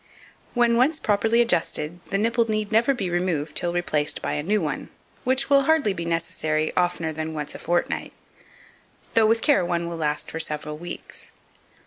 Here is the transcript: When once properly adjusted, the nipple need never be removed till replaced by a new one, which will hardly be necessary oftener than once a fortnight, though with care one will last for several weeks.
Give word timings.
When 0.55 0.77
once 0.77 0.97
properly 0.99 1.41
adjusted, 1.41 1.99
the 2.09 2.17
nipple 2.17 2.49
need 2.49 2.71
never 2.71 2.91
be 2.91 3.11
removed 3.11 3.55
till 3.55 3.71
replaced 3.71 4.19
by 4.19 4.31
a 4.33 4.41
new 4.41 4.59
one, 4.59 4.89
which 5.25 5.47
will 5.47 5.65
hardly 5.65 5.93
be 5.93 6.05
necessary 6.05 6.75
oftener 6.75 7.13
than 7.13 7.35
once 7.35 7.53
a 7.53 7.59
fortnight, 7.59 8.13
though 9.13 9.27
with 9.27 9.43
care 9.43 9.63
one 9.63 9.87
will 9.87 9.97
last 9.97 10.31
for 10.31 10.39
several 10.39 10.79
weeks. 10.79 11.33